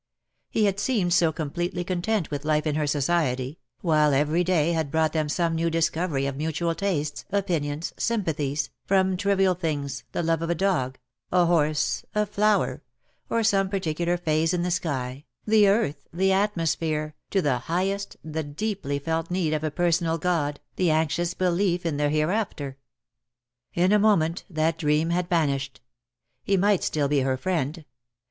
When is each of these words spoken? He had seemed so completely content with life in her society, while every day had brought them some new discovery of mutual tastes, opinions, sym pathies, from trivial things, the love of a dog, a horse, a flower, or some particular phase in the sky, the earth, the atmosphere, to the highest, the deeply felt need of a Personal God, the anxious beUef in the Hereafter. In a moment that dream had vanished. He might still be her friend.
He 0.49 0.65
had 0.65 0.79
seemed 0.79 1.13
so 1.13 1.31
completely 1.31 1.83
content 1.83 2.31
with 2.31 2.43
life 2.43 2.65
in 2.65 2.73
her 2.73 2.87
society, 2.87 3.59
while 3.81 4.15
every 4.15 4.43
day 4.43 4.71
had 4.71 4.89
brought 4.89 5.13
them 5.13 5.29
some 5.29 5.53
new 5.53 5.69
discovery 5.69 6.25
of 6.25 6.35
mutual 6.35 6.73
tastes, 6.73 7.23
opinions, 7.31 7.93
sym 7.97 8.23
pathies, 8.23 8.69
from 8.87 9.15
trivial 9.15 9.53
things, 9.53 10.03
the 10.11 10.23
love 10.23 10.41
of 10.41 10.49
a 10.49 10.55
dog, 10.55 10.97
a 11.31 11.45
horse, 11.45 12.03
a 12.15 12.25
flower, 12.25 12.81
or 13.29 13.43
some 13.43 13.69
particular 13.69 14.17
phase 14.17 14.55
in 14.55 14.63
the 14.63 14.71
sky, 14.71 15.23
the 15.45 15.67
earth, 15.67 16.07
the 16.11 16.31
atmosphere, 16.31 17.13
to 17.29 17.39
the 17.39 17.59
highest, 17.59 18.17
the 18.23 18.41
deeply 18.43 18.97
felt 18.97 19.29
need 19.29 19.53
of 19.53 19.63
a 19.63 19.69
Personal 19.69 20.17
God, 20.17 20.59
the 20.77 20.89
anxious 20.89 21.35
beUef 21.35 21.85
in 21.85 21.97
the 21.97 22.09
Hereafter. 22.09 22.75
In 23.75 23.91
a 23.91 23.99
moment 23.99 24.45
that 24.49 24.79
dream 24.79 25.11
had 25.11 25.29
vanished. 25.29 25.79
He 26.43 26.57
might 26.57 26.83
still 26.83 27.07
be 27.07 27.19
her 27.19 27.37
friend. 27.37 27.85